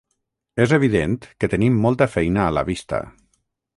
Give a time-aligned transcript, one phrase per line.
[0.63, 1.13] És evident
[1.43, 3.03] que tenim molta feina a la vista.